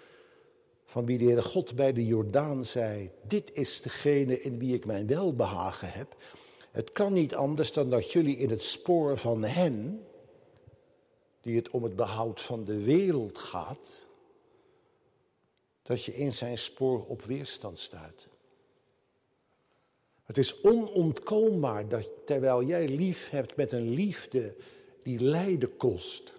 van 0.85 1.07
wie 1.07 1.19
de 1.19 1.25
Heere 1.25 1.43
God 1.43 1.75
bij 1.75 1.93
de 1.93 2.07
Jordaan 2.07 2.65
zei, 2.65 3.11
dit 3.27 3.53
is 3.53 3.81
degene 3.81 4.41
in 4.41 4.59
wie 4.59 4.75
ik 4.75 4.87
mijn 4.87 5.07
welbehagen 5.07 5.93
heb. 5.93 6.17
Het 6.71 6.93
kan 6.93 7.13
niet 7.13 7.35
anders 7.35 7.73
dan 7.73 7.91
dat 7.91 8.13
jullie 8.13 8.37
in 8.37 8.51
het 8.51 8.63
spoor 8.63 9.19
van 9.19 9.43
hen, 9.43 10.07
die 11.41 11.57
het 11.57 11.71
om 11.71 11.83
het 11.83 11.97
behoud 11.97 12.41
van 12.41 12.65
de 12.65 12.83
wereld 12.83 13.39
gaat, 13.39 14.09
dat 15.91 16.05
je 16.05 16.15
in 16.15 16.33
zijn 16.33 16.59
spoor 16.59 17.05
op 17.07 17.23
weerstand 17.23 17.79
stuit. 17.79 18.29
Het 20.25 20.39
is 20.39 20.61
onontkoombaar 20.61 21.89
dat 21.89 22.13
terwijl 22.25 22.63
jij 22.63 22.89
lief 22.89 23.31
hebt 23.31 23.57
met 23.57 23.73
een 23.73 23.91
liefde 23.91 24.55
die 25.03 25.21
lijden 25.21 25.77
kost, 25.77 26.35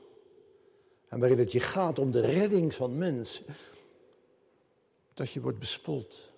en 1.08 1.20
waarin 1.20 1.38
het 1.38 1.52
je 1.52 1.60
gaat 1.60 2.00
om 2.00 2.12
de 2.12 2.20
redding 2.20 2.74
van 2.76 2.98
mensen, 2.98 3.46
dat 5.14 5.32
je 5.32 5.42
wordt 5.42 5.60
bespot. 5.60 6.32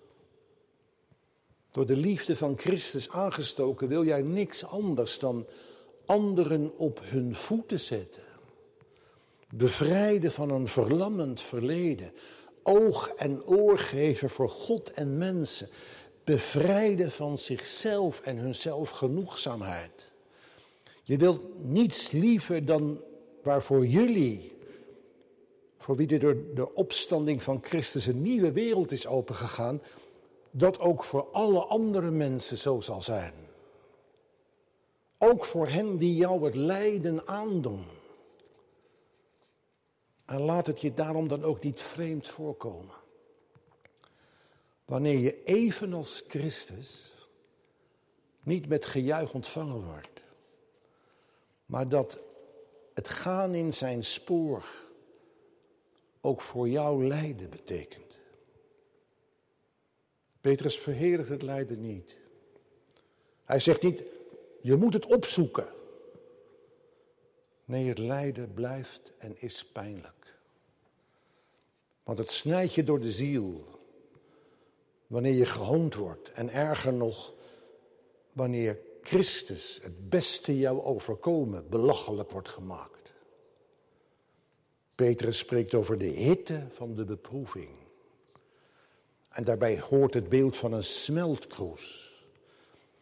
Door 1.72 1.86
de 1.86 1.96
liefde 1.96 2.36
van 2.36 2.58
Christus 2.58 3.10
aangestoken 3.10 3.88
wil 3.88 4.04
jij 4.04 4.22
niks 4.22 4.64
anders 4.64 5.18
dan 5.18 5.46
anderen 6.06 6.78
op 6.78 7.00
hun 7.02 7.34
voeten 7.34 7.80
zetten. 7.80 8.22
Bevrijden 9.48 10.32
van 10.32 10.50
een 10.50 10.68
verlammend 10.68 11.40
verleden. 11.40 12.12
Oog 12.66 13.08
en 13.08 13.46
oor 13.46 13.78
geven 13.78 14.30
voor 14.30 14.48
God 14.48 14.90
en 14.90 15.18
mensen. 15.18 15.68
bevrijden 16.24 17.10
van 17.10 17.38
zichzelf 17.38 18.20
en 18.20 18.36
hun 18.36 18.54
zelfgenoegzaamheid. 18.54 20.10
Je 21.02 21.16
wilt 21.16 21.64
niets 21.64 22.10
liever 22.10 22.64
dan 22.64 23.00
waarvoor 23.42 23.86
jullie, 23.86 24.56
voor 25.78 25.96
wie 25.96 26.08
er 26.08 26.18
door 26.18 26.36
de 26.54 26.74
opstanding 26.74 27.42
van 27.42 27.58
Christus 27.62 28.06
een 28.06 28.22
nieuwe 28.22 28.52
wereld 28.52 28.92
is 28.92 29.06
opengegaan, 29.06 29.82
dat 30.50 30.78
ook 30.78 31.04
voor 31.04 31.26
alle 31.32 31.64
andere 31.64 32.10
mensen 32.10 32.58
zo 32.58 32.80
zal 32.80 33.02
zijn. 33.02 33.32
Ook 35.18 35.44
voor 35.44 35.68
hen 35.68 35.98
die 35.98 36.14
jou 36.14 36.44
het 36.44 36.54
lijden 36.54 37.28
aandoen. 37.28 37.84
En 40.24 40.40
laat 40.40 40.66
het 40.66 40.80
je 40.80 40.94
daarom 40.94 41.28
dan 41.28 41.44
ook 41.44 41.62
niet 41.62 41.80
vreemd 41.80 42.28
voorkomen. 42.28 42.94
Wanneer 44.84 45.18
je 45.18 45.44
evenals 45.44 46.24
Christus 46.28 47.12
niet 48.42 48.68
met 48.68 48.86
gejuich 48.86 49.34
ontvangen 49.34 49.84
wordt, 49.84 50.22
maar 51.66 51.88
dat 51.88 52.22
het 52.94 53.08
gaan 53.08 53.54
in 53.54 53.72
zijn 53.72 54.04
spoor 54.04 54.64
ook 56.20 56.40
voor 56.40 56.68
jou 56.68 57.06
lijden 57.06 57.50
betekent. 57.50 58.18
Petrus 60.40 60.78
verheerlijkt 60.78 61.30
het 61.30 61.42
lijden 61.42 61.80
niet. 61.80 62.16
Hij 63.44 63.58
zegt 63.58 63.82
niet, 63.82 64.02
je 64.60 64.76
moet 64.76 64.92
het 64.92 65.06
opzoeken. 65.06 65.66
Nee, 67.64 67.88
het 67.88 67.98
lijden 67.98 68.54
blijft 68.54 69.12
en 69.18 69.40
is 69.40 69.64
pijnlijk. 69.64 70.38
Want 72.02 72.18
het 72.18 72.30
snijdt 72.30 72.74
je 72.74 72.84
door 72.84 73.00
de 73.00 73.12
ziel. 73.12 73.64
Wanneer 75.06 75.34
je 75.34 75.46
gehoond 75.46 75.94
wordt. 75.94 76.32
En 76.32 76.50
erger 76.50 76.92
nog, 76.92 77.34
wanneer 78.32 78.78
Christus, 79.02 79.78
het 79.82 80.10
beste 80.10 80.58
jou 80.58 80.82
overkomen, 80.82 81.68
belachelijk 81.68 82.30
wordt 82.30 82.48
gemaakt. 82.48 83.14
Petrus 84.94 85.38
spreekt 85.38 85.74
over 85.74 85.98
de 85.98 86.04
hitte 86.04 86.66
van 86.70 86.94
de 86.94 87.04
beproeving. 87.04 87.70
En 89.28 89.44
daarbij 89.44 89.80
hoort 89.80 90.14
het 90.14 90.28
beeld 90.28 90.56
van 90.56 90.72
een 90.72 90.84
smeltkroes, 90.84 92.14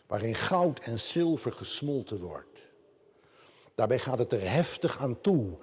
waarin 0.07 0.35
goud 0.35 0.78
en 0.78 0.99
zilver 0.99 1.52
gesmolten 1.52 2.19
wordt. 2.19 2.71
Daarbij 3.74 3.98
gaat 3.98 4.18
het 4.18 4.32
er 4.32 4.50
heftig 4.50 4.98
aan 4.98 5.20
toe 5.20 5.56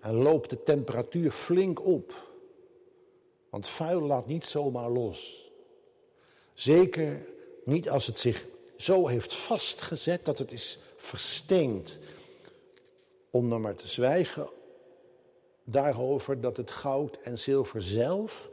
en 0.00 0.14
loopt 0.14 0.50
de 0.50 0.62
temperatuur 0.62 1.30
flink 1.30 1.84
op. 1.84 2.34
Want 3.50 3.68
vuil 3.68 4.00
laat 4.00 4.26
niet 4.26 4.44
zomaar 4.44 4.90
los. 4.90 5.50
Zeker 6.54 7.26
niet 7.64 7.90
als 7.90 8.06
het 8.06 8.18
zich 8.18 8.46
zo 8.76 9.06
heeft 9.06 9.34
vastgezet 9.34 10.24
dat 10.24 10.38
het 10.38 10.52
is 10.52 10.78
versteend. 10.96 11.98
Om 13.30 13.50
dan 13.50 13.60
maar 13.60 13.74
te 13.74 13.88
zwijgen 13.88 14.48
daarover 15.64 16.40
dat 16.40 16.56
het 16.56 16.70
goud 16.70 17.18
en 17.22 17.38
zilver 17.38 17.82
zelf 17.82 18.48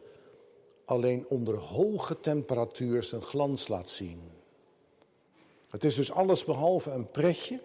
alleen 0.86 1.28
onder 1.28 1.58
hoge 1.58 2.19
temperatuur 2.19 3.04
zijn 3.04 3.21
glans 3.21 3.67
laat 3.67 3.89
zien. 3.89 4.21
Het 5.69 5.84
is 5.84 5.95
dus 5.95 6.12
alles 6.12 6.45
behalve 6.45 6.91
een 6.91 7.12
pretje 7.12 7.60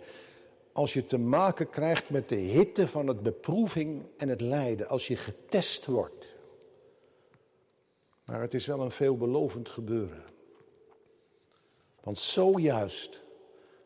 als 0.78 0.92
je 0.92 1.04
te 1.04 1.18
maken 1.18 1.70
krijgt 1.70 2.10
met 2.10 2.28
de 2.28 2.34
hitte 2.34 2.88
van 2.88 3.06
het 3.06 3.22
beproeving 3.22 4.06
en 4.16 4.28
het 4.28 4.40
lijden, 4.40 4.88
als 4.88 5.06
je 5.06 5.16
getest 5.16 5.86
wordt. 5.86 6.26
Maar 8.24 8.40
het 8.40 8.54
is 8.54 8.66
wel 8.66 8.80
een 8.80 8.90
veelbelovend 8.90 9.68
gebeuren. 9.68 10.24
Want 12.00 12.18
zojuist 12.18 13.22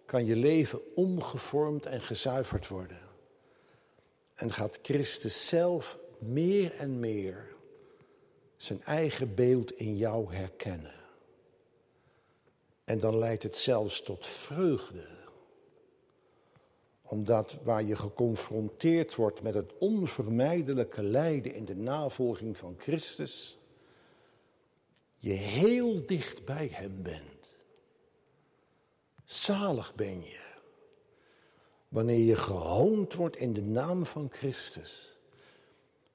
kan 0.06 0.24
je 0.24 0.36
leven 0.36 0.94
omgevormd 0.94 1.86
en 1.86 2.00
gezuiverd 2.02 2.68
worden. 2.68 3.08
En 4.34 4.52
gaat 4.52 4.78
Christus 4.82 5.48
zelf 5.48 5.98
meer 6.18 6.74
en 6.74 7.00
meer 7.00 7.54
zijn 8.56 8.82
eigen 8.82 9.34
beeld 9.34 9.72
in 9.72 9.96
jou 9.96 10.34
herkennen. 10.34 11.00
En 12.84 12.98
dan 12.98 13.18
leidt 13.18 13.42
het 13.42 13.56
zelfs 13.56 14.02
tot 14.02 14.26
vreugde. 14.26 15.21
Omdat 17.12 17.56
waar 17.62 17.82
je 17.82 17.96
geconfronteerd 17.96 19.14
wordt 19.14 19.42
met 19.42 19.54
het 19.54 19.72
onvermijdelijke 19.78 21.02
lijden 21.02 21.54
in 21.54 21.64
de 21.64 21.76
navolging 21.76 22.58
van 22.58 22.74
Christus, 22.78 23.58
je 25.16 25.32
heel 25.32 26.06
dicht 26.06 26.44
bij 26.44 26.68
Hem 26.72 27.02
bent. 27.02 27.54
Zalig 29.24 29.94
ben 29.94 30.24
je 30.24 30.40
wanneer 31.88 32.18
je 32.18 32.36
gehoond 32.36 33.14
wordt 33.14 33.36
in 33.36 33.52
de 33.52 33.62
naam 33.62 34.06
van 34.06 34.28
Christus. 34.30 35.16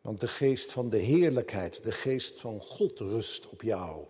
Want 0.01 0.19
de 0.19 0.27
geest 0.27 0.71
van 0.71 0.89
de 0.89 0.99
heerlijkheid, 0.99 1.83
de 1.83 1.91
geest 1.91 2.39
van 2.39 2.61
God 2.61 2.99
rust 2.99 3.49
op 3.49 3.61
jou. 3.61 4.05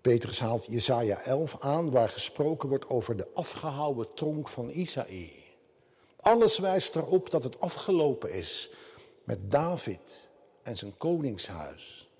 Petrus 0.00 0.40
haalt 0.40 0.66
Jesaja 0.66 1.22
11 1.22 1.56
aan, 1.60 1.90
waar 1.90 2.08
gesproken 2.08 2.68
wordt 2.68 2.88
over 2.88 3.16
de 3.16 3.28
afgehouwen 3.34 4.14
tronk 4.14 4.48
van 4.48 4.70
Isaïe. 4.70 5.41
Alles 6.22 6.58
wijst 6.58 6.96
erop 6.96 7.30
dat 7.30 7.42
het 7.42 7.60
afgelopen 7.60 8.32
is 8.32 8.70
met 9.24 9.50
David 9.50 10.28
en 10.62 10.76
zijn 10.76 10.96
koningshuis. 10.96 12.10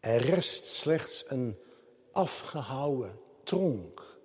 Er 0.00 0.20
rest 0.20 0.64
slechts 0.64 1.24
een 1.28 1.58
afgehouwen 2.12 3.18
tronk. 3.44 4.18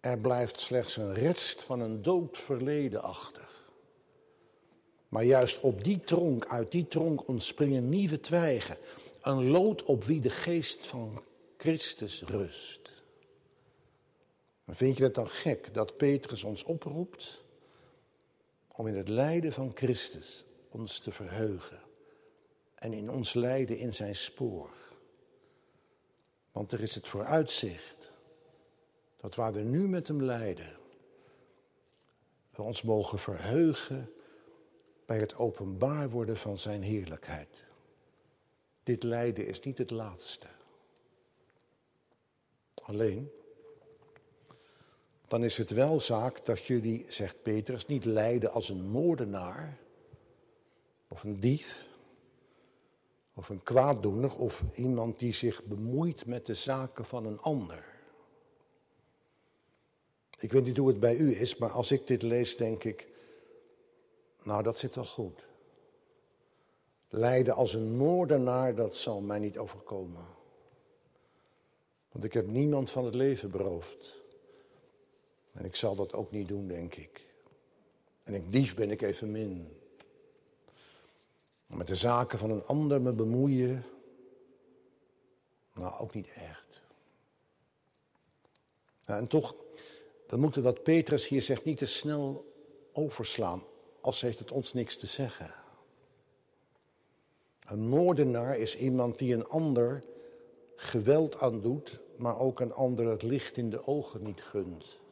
Er 0.00 0.18
blijft 0.18 0.60
slechts 0.60 0.96
een 0.96 1.14
rest 1.14 1.62
van 1.62 1.80
een 1.80 2.02
dood 2.02 2.38
verleden 2.38 3.02
achter. 3.02 3.48
Maar 5.08 5.24
juist 5.24 5.60
op 5.60 5.84
die 5.84 6.00
tronk, 6.00 6.46
uit 6.46 6.70
die 6.70 6.88
tronk 6.88 7.28
ontspringen 7.28 7.88
nieuwe 7.88 8.20
twijgen. 8.20 8.76
Een 9.22 9.50
lood 9.50 9.82
op 9.82 10.04
wie 10.04 10.20
de 10.20 10.30
geest 10.30 10.86
van 10.86 11.22
Christus 11.56 12.22
rust. 12.22 12.92
Vind 14.66 14.96
je 14.96 15.02
het 15.02 15.14
dan 15.14 15.28
gek 15.28 15.74
dat 15.74 15.96
Petrus 15.96 16.44
ons 16.44 16.64
oproept 16.64 17.42
om 18.76 18.86
in 18.86 18.96
het 18.96 19.08
lijden 19.08 19.52
van 19.52 19.70
Christus 19.74 20.44
ons 20.68 20.98
te 20.98 21.12
verheugen 21.12 21.82
en 22.74 22.92
in 22.92 23.10
ons 23.10 23.34
lijden 23.34 23.78
in 23.78 23.92
zijn 23.92 24.16
spoor? 24.16 24.70
Want 26.52 26.72
er 26.72 26.80
is 26.80 26.94
het 26.94 27.08
vooruitzicht 27.08 28.12
dat 29.16 29.34
waar 29.34 29.52
we 29.52 29.60
nu 29.60 29.88
met 29.88 30.08
hem 30.08 30.22
lijden, 30.22 30.76
we 32.50 32.62
ons 32.62 32.82
mogen 32.82 33.18
verheugen 33.18 34.12
bij 35.06 35.16
het 35.16 35.36
openbaar 35.36 36.10
worden 36.10 36.36
van 36.36 36.58
zijn 36.58 36.82
heerlijkheid. 36.82 37.64
Dit 38.82 39.02
lijden 39.02 39.46
is 39.46 39.60
niet 39.60 39.78
het 39.78 39.90
laatste. 39.90 40.46
Alleen, 42.74 43.30
dan 45.34 45.44
is 45.44 45.56
het 45.56 45.70
wel 45.70 46.00
zaak 46.00 46.44
dat 46.44 46.64
jullie, 46.64 47.04
zegt 47.08 47.42
Petrus, 47.42 47.86
niet 47.86 48.04
lijden 48.04 48.52
als 48.52 48.68
een 48.68 48.88
moordenaar 48.90 49.78
of 51.08 51.24
een 51.24 51.40
dief 51.40 51.88
of 53.34 53.48
een 53.48 53.62
kwaaddoener 53.62 54.36
of 54.36 54.62
iemand 54.74 55.18
die 55.18 55.32
zich 55.32 55.64
bemoeit 55.64 56.26
met 56.26 56.46
de 56.46 56.54
zaken 56.54 57.04
van 57.04 57.26
een 57.26 57.40
ander. 57.40 57.84
Ik 60.38 60.52
weet 60.52 60.64
niet 60.64 60.76
hoe 60.76 60.88
het 60.88 61.00
bij 61.00 61.16
u 61.16 61.36
is, 61.36 61.56
maar 61.56 61.70
als 61.70 61.92
ik 61.92 62.06
dit 62.06 62.22
lees, 62.22 62.56
denk 62.56 62.84
ik, 62.84 63.08
nou 64.42 64.62
dat 64.62 64.78
zit 64.78 64.94
wel 64.94 65.04
goed. 65.04 65.46
Lijden 67.08 67.54
als 67.54 67.74
een 67.74 67.96
moordenaar, 67.96 68.74
dat 68.74 68.96
zal 68.96 69.20
mij 69.20 69.38
niet 69.38 69.58
overkomen. 69.58 70.26
Want 72.12 72.24
ik 72.24 72.32
heb 72.32 72.46
niemand 72.46 72.90
van 72.90 73.04
het 73.04 73.14
leven 73.14 73.50
beroofd. 73.50 74.22
En 75.54 75.64
ik 75.64 75.76
zal 75.76 75.94
dat 75.94 76.12
ook 76.12 76.30
niet 76.30 76.48
doen, 76.48 76.68
denk 76.68 76.94
ik. 76.94 77.26
En 78.22 78.34
ik 78.34 78.52
dief 78.52 78.74
ben 78.74 78.90
ik 78.90 79.02
even 79.02 79.30
min. 79.30 79.78
Met 81.66 81.86
de 81.86 81.94
zaken 81.94 82.38
van 82.38 82.50
een 82.50 82.64
ander 82.64 83.00
me 83.00 83.12
bemoeien, 83.12 83.84
nou 85.74 85.98
ook 85.98 86.14
niet 86.14 86.30
echt. 86.30 86.82
en 89.04 89.26
toch 89.26 89.54
we 90.26 90.36
moeten 90.36 90.62
wat 90.62 90.82
Petrus 90.82 91.28
hier 91.28 91.42
zegt 91.42 91.64
niet 91.64 91.78
te 91.78 91.86
snel 91.86 92.52
overslaan, 92.92 93.62
als 94.00 94.20
heeft 94.20 94.38
het 94.38 94.52
ons 94.52 94.72
niks 94.72 94.96
te 94.96 95.06
zeggen. 95.06 95.54
Een 97.66 97.88
moordenaar 97.88 98.58
is 98.58 98.76
iemand 98.76 99.18
die 99.18 99.34
een 99.34 99.46
ander 99.46 100.04
geweld 100.76 101.38
aandoet, 101.38 102.00
maar 102.16 102.38
ook 102.38 102.60
een 102.60 102.72
ander 102.72 103.08
het 103.08 103.22
licht 103.22 103.56
in 103.56 103.70
de 103.70 103.86
ogen 103.86 104.22
niet 104.22 104.42
gunt. 104.42 105.02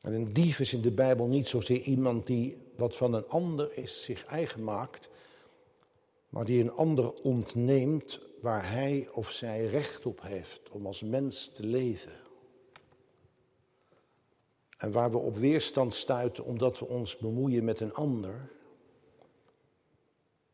En 0.00 0.12
een 0.12 0.32
dief 0.32 0.60
is 0.60 0.72
in 0.72 0.80
de 0.80 0.90
Bijbel 0.90 1.26
niet 1.26 1.48
zozeer 1.48 1.80
iemand 1.80 2.26
die 2.26 2.56
wat 2.76 2.96
van 2.96 3.12
een 3.12 3.28
ander 3.28 3.76
is 3.76 4.04
zich 4.04 4.24
eigen 4.24 4.64
maakt, 4.64 5.10
maar 6.28 6.44
die 6.44 6.62
een 6.62 6.72
ander 6.72 7.12
ontneemt 7.12 8.20
waar 8.40 8.70
hij 8.70 9.08
of 9.12 9.30
zij 9.30 9.66
recht 9.66 10.06
op 10.06 10.22
heeft 10.22 10.68
om 10.70 10.86
als 10.86 11.02
mens 11.02 11.48
te 11.48 11.66
leven. 11.66 12.12
En 14.76 14.92
waar 14.92 15.10
we 15.10 15.18
op 15.18 15.36
weerstand 15.36 15.94
stuiten 15.94 16.44
omdat 16.44 16.78
we 16.78 16.86
ons 16.86 17.16
bemoeien 17.16 17.64
met 17.64 17.80
een 17.80 17.94
ander. 17.94 18.50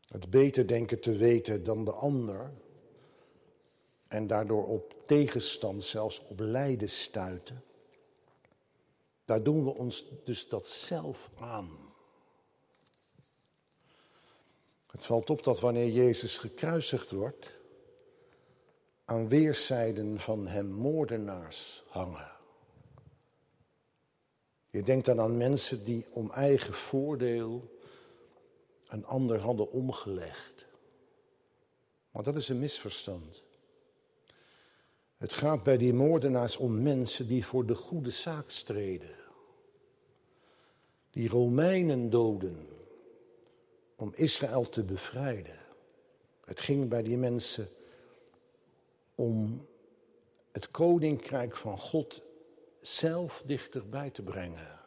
Het 0.08 0.30
beter 0.30 0.66
denken 0.66 1.00
te 1.00 1.16
weten 1.16 1.64
dan 1.64 1.84
de 1.84 1.92
ander. 1.92 2.52
En 4.08 4.26
daardoor 4.26 4.66
op 4.66 4.94
tegenstand, 5.06 5.84
zelfs 5.84 6.22
op 6.24 6.40
lijden 6.40 6.88
stuiten. 6.88 7.62
Daar 9.26 9.42
doen 9.42 9.64
we 9.64 9.74
ons 9.74 10.04
dus 10.24 10.48
dat 10.48 10.66
zelf 10.66 11.30
aan. 11.38 11.94
Het 14.86 15.04
valt 15.04 15.30
op 15.30 15.44
dat 15.44 15.60
wanneer 15.60 15.88
Jezus 15.88 16.38
gekruisigd 16.38 17.10
wordt, 17.10 17.58
aan 19.04 19.28
weerszijden 19.28 20.20
van 20.20 20.46
hem 20.46 20.66
moordenaars 20.66 21.84
hangen. 21.88 22.30
Je 24.70 24.82
denkt 24.82 25.06
dan 25.06 25.20
aan 25.20 25.36
mensen 25.36 25.84
die 25.84 26.06
om 26.10 26.30
eigen 26.30 26.74
voordeel 26.74 27.78
een 28.86 29.04
ander 29.04 29.40
hadden 29.40 29.70
omgelegd. 29.70 30.66
Maar 32.10 32.22
dat 32.22 32.36
is 32.36 32.48
een 32.48 32.58
misverstand. 32.58 33.45
Het 35.16 35.32
gaat 35.32 35.62
bij 35.62 35.76
die 35.76 35.94
moordenaars 35.94 36.56
om 36.56 36.82
mensen 36.82 37.26
die 37.26 37.46
voor 37.46 37.66
de 37.66 37.74
goede 37.74 38.10
zaak 38.10 38.50
streden. 38.50 39.16
Die 41.10 41.28
Romeinen 41.28 42.10
doden 42.10 42.68
om 43.96 44.12
Israël 44.14 44.68
te 44.68 44.84
bevrijden. 44.84 45.58
Het 46.44 46.60
ging 46.60 46.88
bij 46.88 47.02
die 47.02 47.16
mensen 47.16 47.68
om 49.14 49.66
het 50.52 50.70
koninkrijk 50.70 51.56
van 51.56 51.78
God 51.78 52.22
zelf 52.80 53.42
dichterbij 53.46 54.10
te 54.10 54.22
brengen. 54.22 54.80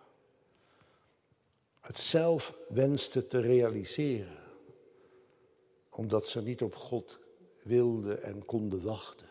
Het 1.82 1.98
zelf 1.98 2.60
wenste 2.68 3.28
te 3.28 3.40
realiseren, 3.40 4.38
omdat 5.90 6.28
ze 6.28 6.42
niet 6.42 6.62
op 6.62 6.76
God 6.76 7.20
wilden 7.64 8.24
en 8.24 8.46
konden 8.46 8.84
wachten. 8.84 9.28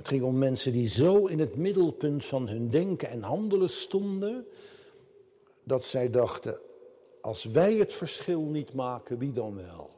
Het 0.00 0.08
ging 0.08 0.22
om 0.22 0.38
mensen 0.38 0.72
die 0.72 0.88
zo 0.88 1.26
in 1.26 1.38
het 1.38 1.56
middelpunt 1.56 2.24
van 2.24 2.48
hun 2.48 2.70
denken 2.70 3.08
en 3.08 3.22
handelen 3.22 3.70
stonden, 3.70 4.46
dat 5.64 5.84
zij 5.84 6.10
dachten, 6.10 6.60
als 7.20 7.44
wij 7.44 7.74
het 7.74 7.94
verschil 7.94 8.40
niet 8.40 8.74
maken, 8.74 9.18
wie 9.18 9.32
dan 9.32 9.56
wel? 9.56 9.90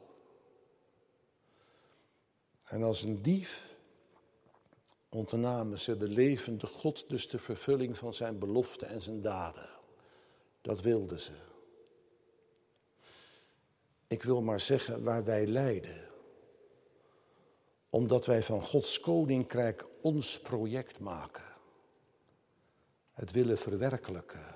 En 2.63 2.83
als 2.83 3.03
een 3.03 3.21
dief 3.21 3.75
ontnamen 5.09 5.79
ze 5.79 5.97
de 5.97 6.07
levende 6.07 6.67
God 6.67 7.09
dus 7.09 7.29
de 7.29 7.39
vervulling 7.39 7.97
van 7.97 8.13
zijn 8.13 8.39
beloften 8.39 8.87
en 8.87 9.01
zijn 9.01 9.21
daden. 9.21 9.69
Dat 10.61 10.81
wilden 10.81 11.19
ze. 11.19 11.33
Ik 14.07 14.23
wil 14.23 14.41
maar 14.41 14.59
zeggen 14.59 15.03
waar 15.03 15.23
wij 15.23 15.47
lijden. 15.47 16.12
Omdat 17.93 18.25
wij 18.25 18.43
van 18.43 18.61
Gods 18.61 18.99
koninkrijk 18.99 19.85
ons 20.01 20.39
project 20.39 20.99
maken. 20.99 21.43
Het 23.11 23.31
willen 23.31 23.57
verwerkelijken. 23.57 24.55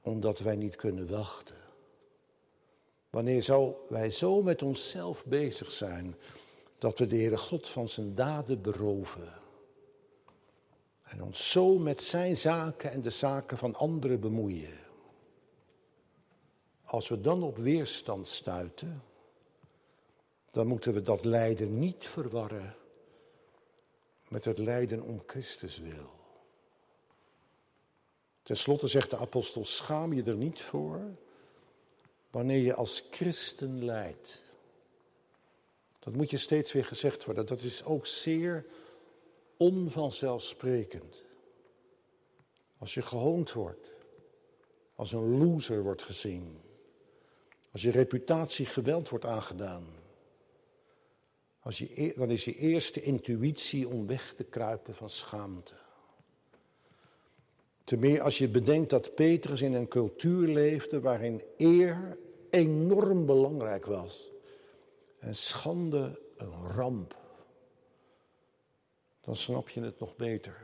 Omdat 0.00 0.38
wij 0.38 0.56
niet 0.56 0.76
kunnen 0.76 1.10
wachten. 1.10 1.56
Wanneer 3.10 3.42
zo, 3.42 3.84
wij 3.88 4.10
zo 4.10 4.42
met 4.42 4.62
onszelf 4.62 5.24
bezig 5.24 5.70
zijn 5.70 6.16
dat 6.78 6.98
we 6.98 7.06
de 7.06 7.16
Heere 7.16 7.38
God 7.38 7.68
van 7.68 7.88
zijn 7.88 8.14
daden 8.14 8.62
beroven. 8.62 9.32
En 11.02 11.22
ons 11.22 11.50
zo 11.50 11.78
met 11.78 12.00
zijn 12.00 12.36
zaken 12.36 12.90
en 12.90 13.02
de 13.02 13.10
zaken 13.10 13.58
van 13.58 13.74
anderen 13.74 14.20
bemoeien. 14.20 14.78
Als 16.84 17.08
we 17.08 17.20
dan 17.20 17.42
op 17.42 17.56
weerstand 17.56 18.28
stuiten, 18.28 19.02
dan 20.52 20.66
moeten 20.66 20.94
we 20.94 21.02
dat 21.02 21.24
lijden 21.24 21.78
niet 21.78 22.06
verwarren 22.06 22.76
met 24.28 24.44
het 24.44 24.58
lijden 24.58 25.02
om 25.02 25.22
Christus 25.26 25.78
wil. 25.78 26.10
Ten 28.42 28.56
slotte 28.56 28.86
zegt 28.86 29.10
de 29.10 29.16
apostel, 29.16 29.64
schaam 29.64 30.12
je 30.12 30.22
er 30.22 30.36
niet 30.36 30.60
voor 30.60 31.00
wanneer 32.30 32.58
je 32.58 32.74
als 32.74 33.04
christen 33.10 33.84
lijdt. 33.84 34.42
Dat 35.98 36.14
moet 36.14 36.30
je 36.30 36.38
steeds 36.38 36.72
weer 36.72 36.84
gezegd 36.84 37.24
worden. 37.24 37.46
Dat 37.46 37.60
is 37.60 37.84
ook 37.84 38.06
zeer 38.06 38.66
onvanzelfsprekend. 39.56 41.22
Als 42.78 42.94
je 42.94 43.02
gehoond 43.02 43.52
wordt, 43.52 43.90
als 44.94 45.12
een 45.12 45.38
loser 45.38 45.82
wordt 45.82 46.02
gezien, 46.02 46.60
als 47.72 47.82
je 47.82 47.90
reputatie 47.90 48.66
geweld 48.66 49.08
wordt 49.08 49.24
aangedaan, 49.24 50.01
als 51.62 51.78
je, 51.78 52.02
e- 52.02 52.12
dan 52.16 52.30
is 52.30 52.44
je 52.44 52.54
eerste 52.54 53.02
intuïtie 53.02 53.88
om 53.88 54.06
weg 54.06 54.34
te 54.34 54.44
kruipen 54.44 54.94
van 54.94 55.10
schaamte. 55.10 55.74
Te 57.84 57.96
meer 57.96 58.20
als 58.20 58.38
je 58.38 58.48
bedenkt 58.48 58.90
dat 58.90 59.14
Petrus 59.14 59.60
in 59.60 59.72
een 59.72 59.88
cultuur 59.88 60.48
leefde 60.48 61.00
waarin 61.00 61.42
eer 61.56 62.18
enorm 62.50 63.26
belangrijk 63.26 63.86
was. 63.86 64.30
En 65.18 65.34
schande 65.34 66.20
een 66.36 66.52
ramp. 66.52 67.16
Dan 69.20 69.36
snap 69.36 69.68
je 69.68 69.80
het 69.80 69.98
nog 69.98 70.16
beter. 70.16 70.62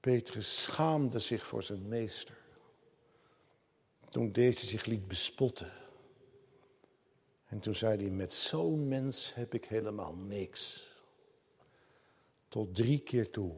Petrus 0.00 0.62
schaamde 0.62 1.18
zich 1.18 1.46
voor 1.46 1.62
zijn 1.62 1.88
meester. 1.88 2.36
Toen 4.08 4.32
deze 4.32 4.66
zich 4.66 4.84
liet 4.84 5.08
bespotten. 5.08 5.83
En 7.54 7.60
toen 7.60 7.74
zei 7.74 7.96
hij, 8.02 8.10
met 8.10 8.32
zo'n 8.32 8.88
mens 8.88 9.34
heb 9.34 9.54
ik 9.54 9.64
helemaal 9.64 10.14
niks. 10.14 10.90
Tot 12.48 12.74
drie 12.74 12.98
keer 12.98 13.30
toe. 13.30 13.54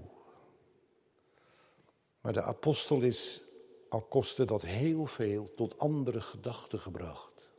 Maar 2.20 2.32
de 2.32 2.42
apostel 2.42 3.00
is, 3.00 3.44
al 3.88 4.02
kostte 4.02 4.44
dat 4.44 4.62
heel 4.62 5.06
veel, 5.06 5.54
tot 5.54 5.78
andere 5.78 6.20
gedachten 6.20 6.80
gebracht. 6.80 7.50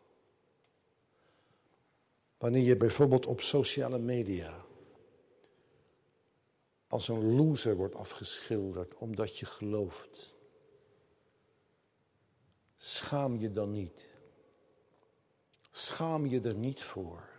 Wanneer 2.38 2.64
je 2.64 2.78
bijvoorbeeld 2.78 3.26
op 3.26 3.42
sociale 3.42 4.00
media 4.00 4.66
als 6.88 7.08
een 7.08 7.36
loser 7.36 7.76
wordt 7.76 7.96
afgeschilderd 7.96 8.96
omdat 8.96 9.38
je 9.38 9.46
gelooft. 9.46 10.36
Schaam 12.76 13.38
je 13.38 13.52
dan 13.52 13.72
niet. 13.72 14.16
Schaam 15.78 16.26
je 16.26 16.42
er 16.42 16.56
niet 16.56 16.84
voor. 16.84 17.30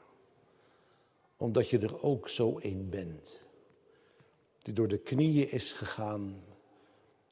Omdat 1.37 1.71
je 1.71 1.79
er 1.79 2.03
ook 2.03 2.29
zo 2.29 2.57
een 2.59 2.91
bent. 2.91 3.41
Die 4.59 4.75
door 4.75 4.89
de 4.89 4.99
knieën 4.99 5.51
is 5.51 5.73
gegaan 5.73 6.45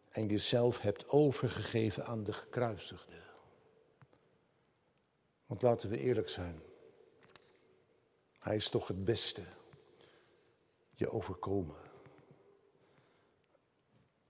en 0.09 0.27
jezelf 0.27 0.81
hebt 0.81 1.09
overgegeven 1.09 2.07
aan 2.07 2.25
de 2.25 2.33
gekruisigde. 2.33 3.21
Want 5.47 5.62
laten 5.62 5.90
we 5.90 5.99
eerlijk 5.99 6.29
zijn. 6.29 6.61
Hij 8.38 8.57
is 8.57 8.69
toch 8.69 8.88
het 8.88 9.05
beste 9.05 9.42
je 10.95 11.11
overkomen. 11.11 11.77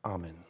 Amen. 0.01 0.46